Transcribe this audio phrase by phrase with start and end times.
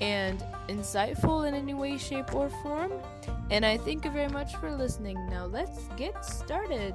[0.00, 2.92] and insightful in any way, shape, or form.
[3.50, 5.16] And I thank you very much for listening.
[5.28, 6.94] Now let's get started.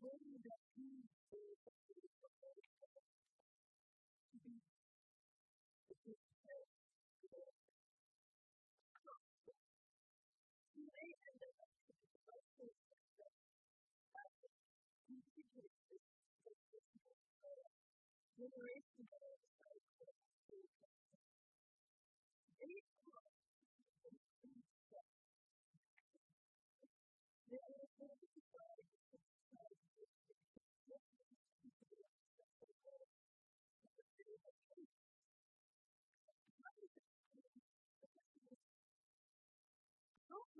[0.00, 0.63] believe that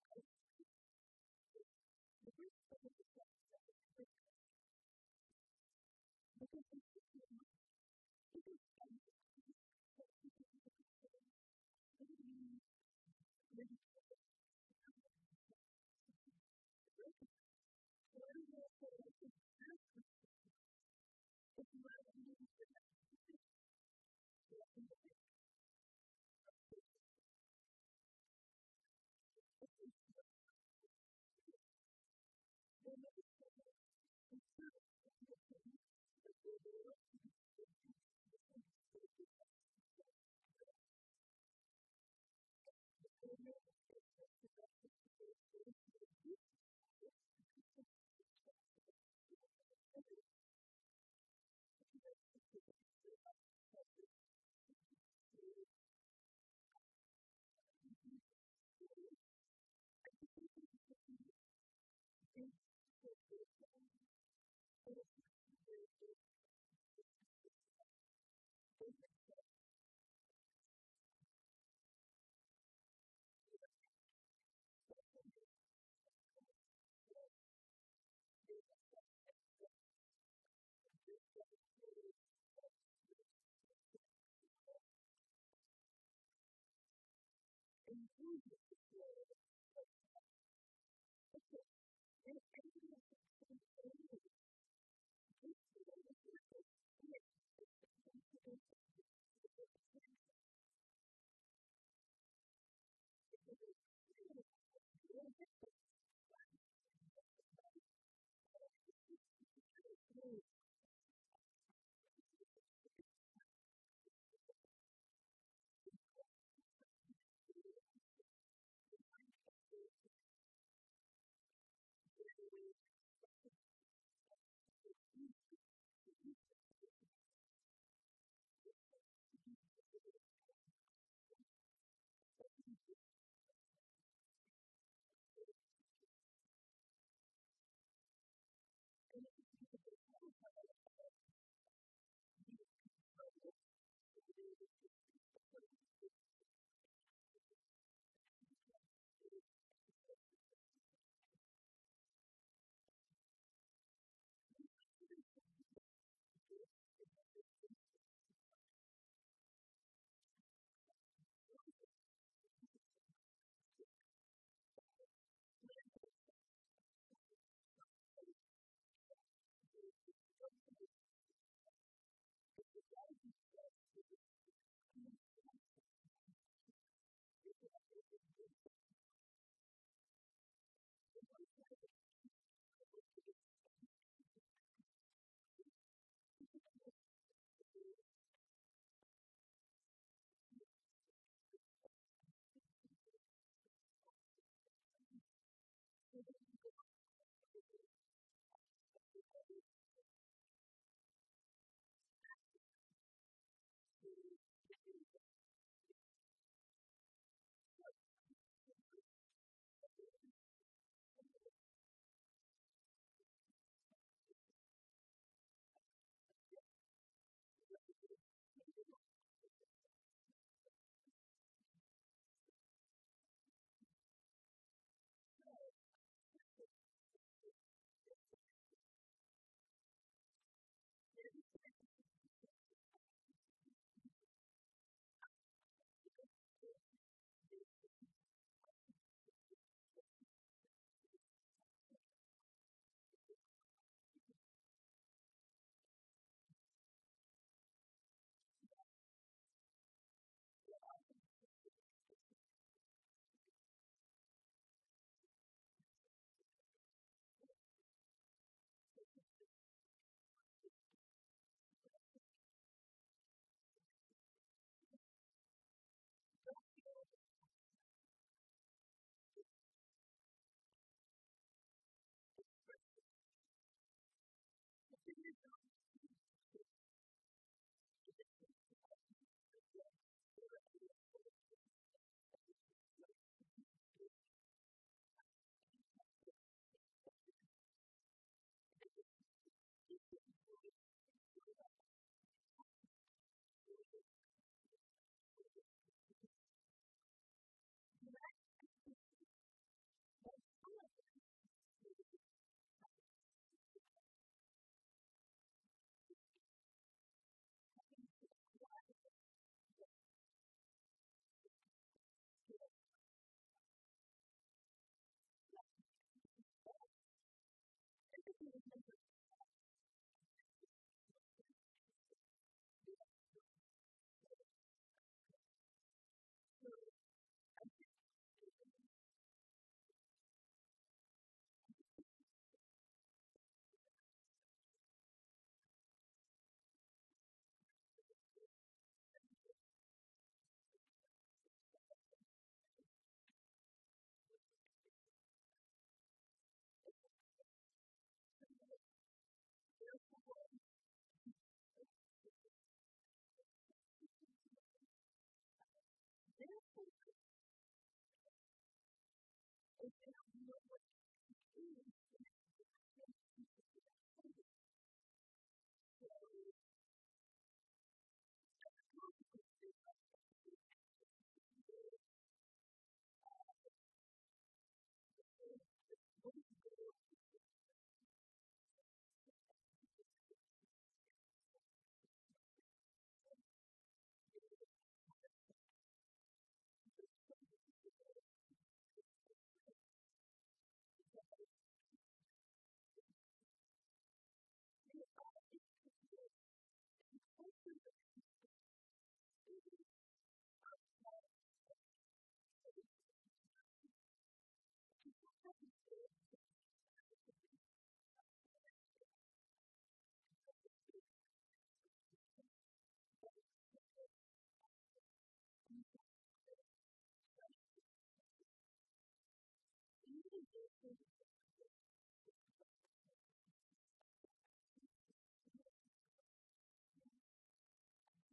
[420.59, 420.63] I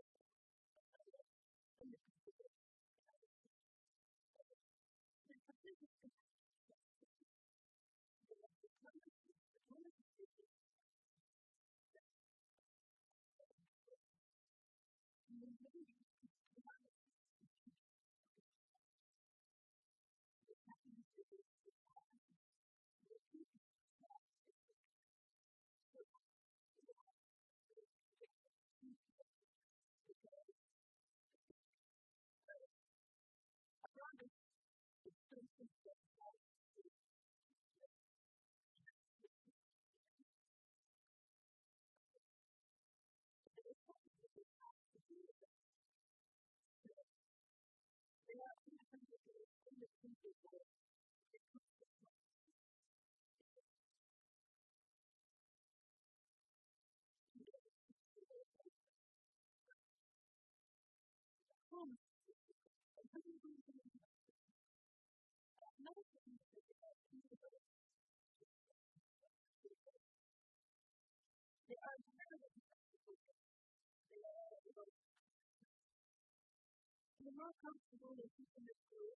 [77.38, 79.14] more comfortable keep in the school,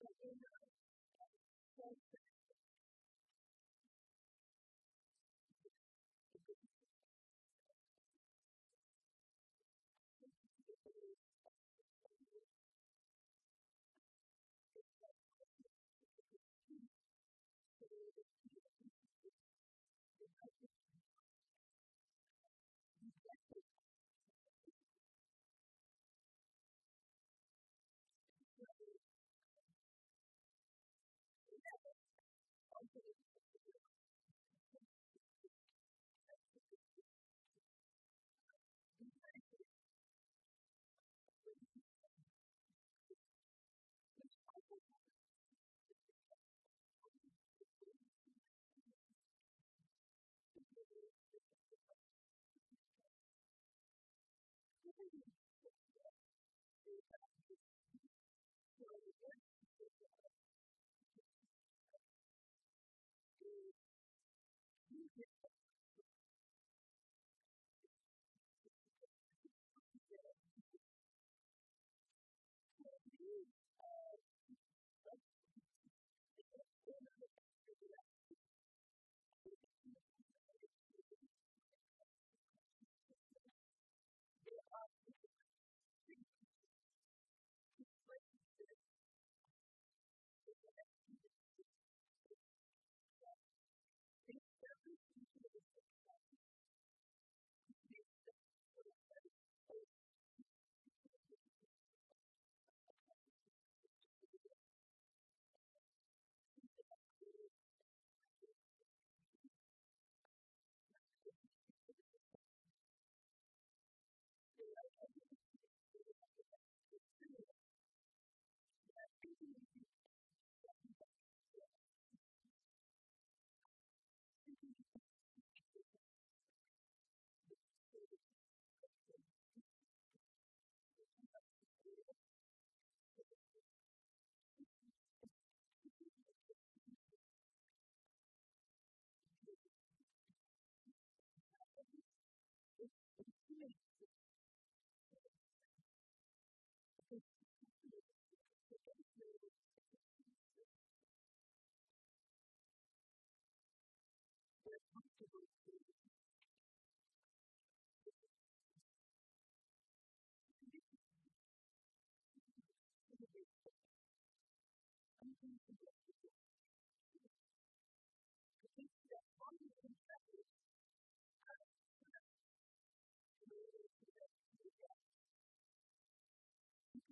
[0.00, 0.36] but in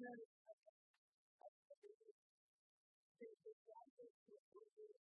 [0.01, 0.07] the
[3.21, 5.00] And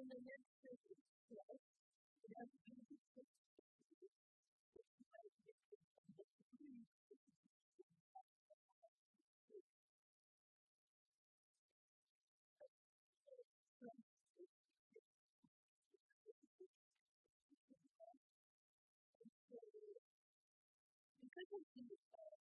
[0.00, 0.96] in the next city,
[1.36, 1.60] right?
[2.24, 2.72] It has to be
[21.22, 22.40] Because of the uh,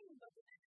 [0.00, 0.69] talking about the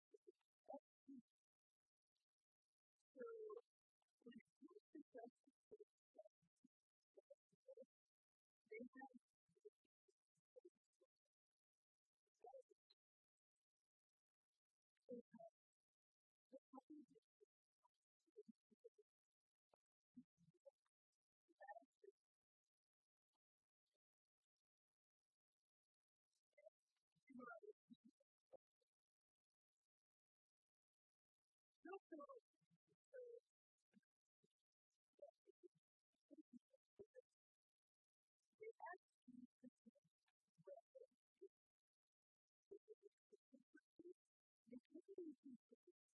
[45.27, 46.06] relationship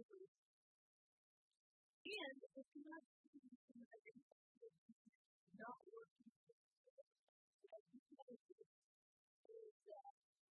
[0.00, 0.16] And
[2.56, 3.04] if you're not
[5.60, 6.32] not working,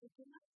[0.05, 0.58] if you're not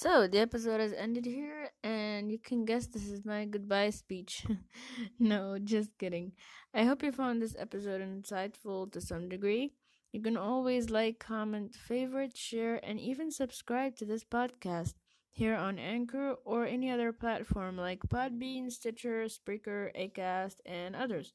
[0.00, 4.46] So, the episode has ended here, and you can guess this is my goodbye speech.
[5.18, 6.34] no, just kidding.
[6.72, 9.72] I hope you found this episode insightful to some degree.
[10.12, 14.94] You can always like, comment, favorite, share, and even subscribe to this podcast
[15.32, 21.32] here on Anchor or any other platform like Podbean, Stitcher, Spreaker, Acast, and others.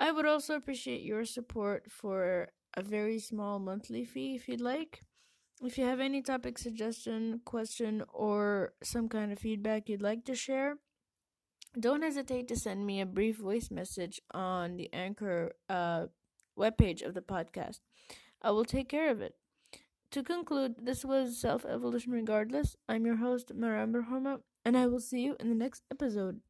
[0.00, 5.02] I would also appreciate your support for a very small monthly fee if you'd like.
[5.64, 10.34] If you have any topic suggestion, question, or some kind of feedback you'd like to
[10.34, 10.78] share,
[11.78, 16.06] don't hesitate to send me a brief voice message on the Anchor uh,
[16.58, 17.78] webpage of the podcast.
[18.42, 19.36] I will take care of it.
[20.10, 22.74] To conclude, this was Self Evolution Regardless.
[22.88, 26.40] I'm your host, Maramba Homa, and I will see you in the next episode.